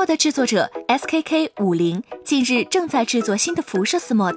[0.00, 4.34] mod 制作者 SKK 五零近日正在制作新的辐射四 mod，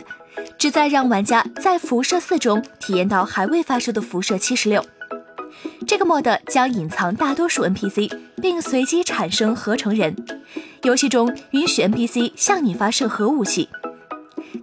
[0.57, 4.83] 旨在让玩家在辐射四中体验到还未发售的辐射七十六。
[5.87, 8.11] 这个 mod 将隐藏大多数 NPC，
[8.41, 10.13] 并随机产生合成人。
[10.81, 13.69] 游戏中允许 NPC 向你发射核武器。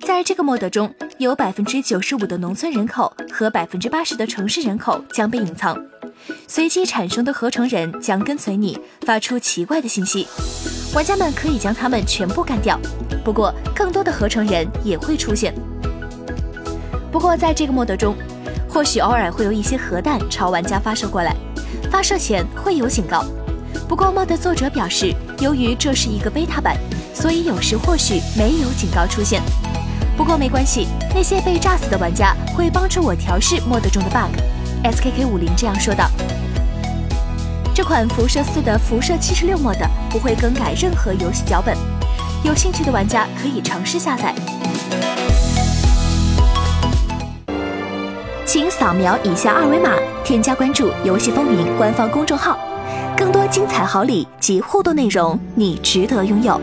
[0.03, 5.83] 在这个 mod 中，有百分之九十五的农村人口和百分之八十的城市人口将被隐藏。
[6.47, 10.27] 随机产生的合成人将跟随你，发出奇怪的信息。
[10.95, 12.79] 玩家们可以将他们全部干掉，
[13.25, 15.55] 不过更多的合成人也会出现。
[17.13, 18.17] 不过在这个 mod 中，
[18.69, 21.35] 或许偶尔会有一些核弹朝玩家发射过来，
[21.91, 23.25] 发射前会有警告。
[23.89, 26.77] 不过 mod 作者表示，由于这是一个 beta 版，
[27.15, 29.43] 所以有时或许没有警告出现。
[30.17, 34.60] 不过没关系，那些被炸死的玩家会帮助我调试 mod 中的 bug。
[34.85, 36.09] SKK 五零这样说道。
[37.75, 39.79] 这款辐射四的辐射七十六 mod
[40.11, 41.77] 不会更改任何游戏脚本，
[42.45, 44.35] 有兴趣的玩家可以尝试下载。
[48.45, 49.93] 请扫描以下二维码，
[50.25, 52.59] 添加关注“游戏风云”官方公众号，
[53.17, 56.61] 更多精彩好礼及互动内容，你值得拥有。